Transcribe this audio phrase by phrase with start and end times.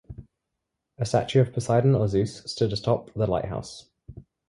[0.97, 3.91] A statue of Poseidon or Zeus stood atop the lighthouse.